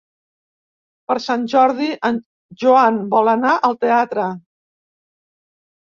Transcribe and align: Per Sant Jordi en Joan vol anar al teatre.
Per 1.09 1.17
Sant 1.25 1.43
Jordi 1.51 1.89
en 2.09 2.17
Joan 2.63 2.99
vol 3.15 3.31
anar 3.37 3.55
al 3.71 3.81
teatre. 3.87 4.29